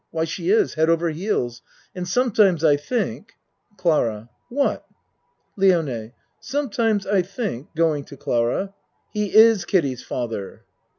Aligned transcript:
Why, 0.09 0.23
she 0.25 0.49
is, 0.49 0.73
head 0.73 0.89
over 0.89 1.11
heels 1.11 1.61
and 1.93 2.07
sometimes 2.07 2.63
I 2.63 2.75
think 2.75 3.33
CLARA 3.77 4.31
What? 4.49 4.83
LIONE 5.57 6.13
Sometimes 6.39 7.05
I 7.05 7.21
think 7.21 7.67
(Going 7.75 8.03
to 8.05 8.17
Clara.) 8.17 8.73
he 9.11 9.27
is 9.35 9.63
Kiddie's 9.63 10.01
father. 10.01 10.63